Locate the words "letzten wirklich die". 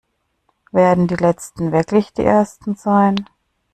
1.15-2.23